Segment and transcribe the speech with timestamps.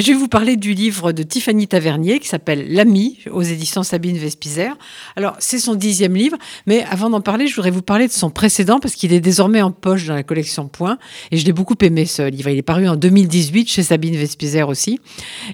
[0.00, 4.16] Je vais vous parler du livre de Tiffany Tavernier qui s'appelle L'ami aux éditions Sabine
[4.16, 4.78] Vespizer.
[5.16, 8.30] Alors, c'est son dixième livre, mais avant d'en parler, je voudrais vous parler de son
[8.30, 10.98] précédent parce qu'il est désormais en poche dans la collection Point
[11.32, 12.48] et je l'ai beaucoup aimé ce livre.
[12.48, 15.00] Il est paru en 2018 chez Sabine Vespizer aussi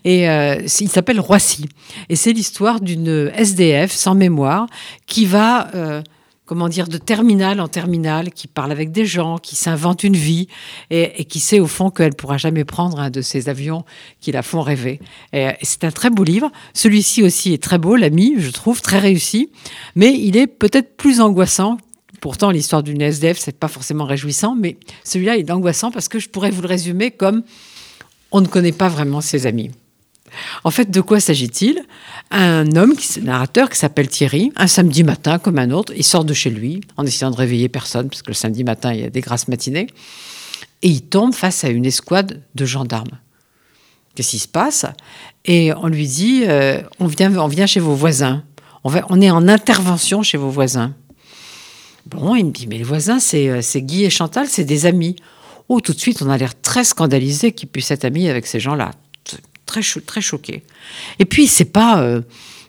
[0.04, 1.64] et euh, il s'appelle Roissy
[2.10, 4.66] et c'est l'histoire d'une SDF sans mémoire
[5.06, 6.02] qui va euh,
[6.54, 10.46] comment dire, de terminale en terminale, qui parle avec des gens, qui s'invente une vie
[10.90, 13.84] et, qui sait au fond qu'elle pourra jamais prendre un de ces avions
[14.20, 15.00] qui la font rêver.
[15.32, 16.52] C'est un très beau livre.
[16.72, 19.50] Celui-ci aussi est très beau, l'ami, je trouve, très réussi,
[19.96, 21.76] mais il est peut-être plus angoissant.
[22.20, 26.28] Pourtant, l'histoire d'une SDF, c'est pas forcément réjouissant, mais celui-là est angoissant parce que je
[26.28, 27.42] pourrais vous le résumer comme
[28.30, 29.72] on ne connaît pas vraiment ses amis.
[30.64, 31.82] En fait, de quoi s'agit-il?
[32.30, 36.24] Un homme, un narrateur, qui s'appelle Thierry, un samedi matin comme un autre, il sort
[36.24, 39.04] de chez lui en essayant de réveiller personne, parce que le samedi matin, il y
[39.04, 39.86] a des grasses matinées,
[40.82, 43.18] et il tombe face à une escouade de gendarmes.
[44.14, 44.86] Qu'est-ce qui se passe?
[45.44, 48.44] Et on lui dit, euh, on, vient, on vient chez vos voisins,
[48.84, 50.94] on, on est en intervention chez vos voisins.
[52.06, 55.16] Bon, il me dit, mais les voisins, c'est euh, Guy et Chantal, c'est des amis.
[55.68, 58.60] Oh, tout de suite, on a l'air très scandalisé qu'il puisse être ami avec ces
[58.60, 58.90] gens-là
[59.66, 60.62] très, très choqué.
[61.18, 62.22] Et puis, c'est pas, euh,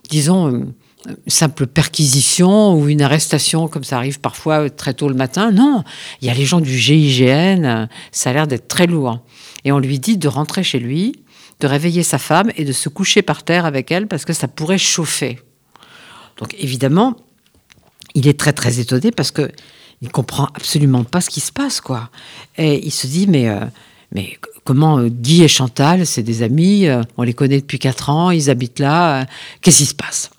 [0.10, 0.66] disons,
[1.08, 5.52] une simple perquisition ou une arrestation comme ça arrive parfois très tôt le matin.
[5.52, 5.84] Non,
[6.22, 9.20] il y a les gens du GIGN, ça a l'air d'être très lourd.
[9.64, 11.24] Et on lui dit de rentrer chez lui,
[11.60, 14.48] de réveiller sa femme et de se coucher par terre avec elle parce que ça
[14.48, 15.40] pourrait chauffer.
[16.38, 17.16] Donc évidemment,
[18.14, 19.52] il est très très étonné parce que
[20.02, 22.10] il comprend absolument pas ce qui se passe quoi.
[22.58, 23.62] Et il se dit mais euh,
[24.14, 28.10] mais comment euh, Guy et Chantal, c'est des amis, euh, on les connaît depuis quatre
[28.10, 29.26] ans, ils habitent là, euh,
[29.62, 30.32] qu'est-ce qui se passe?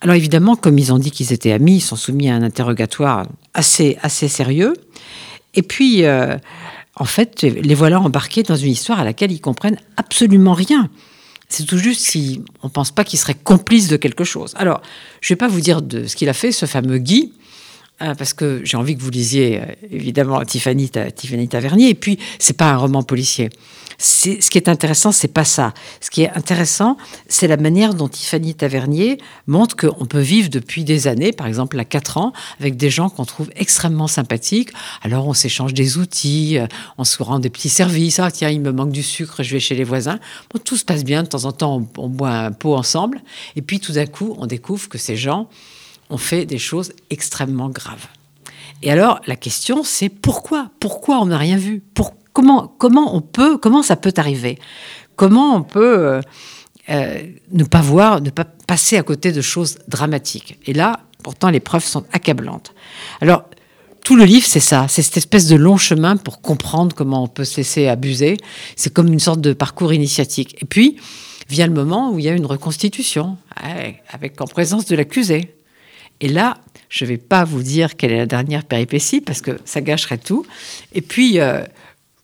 [0.00, 3.26] Alors évidemment, comme ils ont dit qu'ils étaient amis, ils sont soumis à un interrogatoire
[3.54, 4.74] assez, assez sérieux.
[5.54, 10.54] Et puis, en fait, les voilà embarqués dans une histoire à laquelle ils comprennent absolument
[10.54, 10.88] rien.
[11.50, 14.54] C'est tout juste si on ne pense pas qu'ils seraient complices de quelque chose.
[14.56, 14.80] Alors,
[15.20, 17.34] je ne vais pas vous dire de ce qu'il a fait, ce fameux Guy,
[18.00, 21.90] parce que j'ai envie que vous lisiez euh, évidemment Tiffany, Tiffany Tavernier.
[21.90, 23.50] Et puis, c'est pas un roman policier.
[23.98, 25.74] Ce qui est intéressant, c'est pas ça.
[26.00, 26.96] Ce qui est intéressant,
[27.28, 31.78] c'est la manière dont Tiffany Tavernier montre qu'on peut vivre depuis des années, par exemple
[31.78, 34.70] à 4 ans, avec des gens qu'on trouve extrêmement sympathiques.
[35.02, 38.18] Alors on s'échange des outils, euh, on se rend des petits services.
[38.18, 40.18] Ah tiens, il me manque du sucre, je vais chez les voisins.
[40.50, 41.22] Bon, tout se passe bien.
[41.22, 43.20] De temps en temps, on, on boit un pot ensemble.
[43.54, 45.50] Et puis tout d'un coup, on découvre que ces gens
[46.10, 48.06] on fait des choses extrêmement graves.
[48.82, 50.70] Et alors, la question, c'est pourquoi?
[50.80, 51.82] Pourquoi on n'a rien vu?
[52.32, 54.58] Comment, comment on peut, comment ça peut arriver?
[55.16, 56.20] Comment on peut euh,
[56.88, 57.22] euh,
[57.52, 60.58] ne pas voir, ne pas passer à côté de choses dramatiques?
[60.66, 62.72] Et là, pourtant, les preuves sont accablantes.
[63.20, 63.44] Alors,
[64.02, 67.28] tout le livre, c'est ça, c'est cette espèce de long chemin pour comprendre comment on
[67.28, 68.38] peut se laisser abuser.
[68.76, 70.56] C'est comme une sorte de parcours initiatique.
[70.62, 70.96] Et puis,
[71.48, 75.54] vient le moment où il y a une reconstitution, avec en présence de l'accusé.
[76.20, 76.58] Et là,
[76.88, 80.18] je ne vais pas vous dire quelle est la dernière péripétie parce que ça gâcherait
[80.18, 80.44] tout.
[80.92, 81.62] Et puis, euh,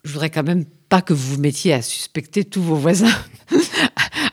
[0.04, 3.14] je voudrais quand même pas que vous vous mettiez à suspecter tous vos voisins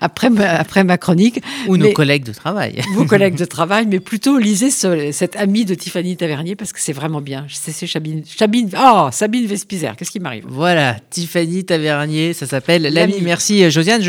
[0.01, 1.41] après, ma, après ma chronique.
[1.67, 2.81] Ou nos collègues de travail.
[2.93, 6.93] vos collègues de travail, mais plutôt lisez cette amie de Tiffany Tavernier parce que c'est
[6.93, 7.47] vraiment bien.
[7.49, 10.45] C'est Sabine, Sabine, oh, Sabine Vespizer, qu'est-ce qui m'arrive?
[10.47, 13.15] Voilà, Tiffany Tavernier, ça s'appelle L'ami.
[13.21, 14.03] Merci Josiane.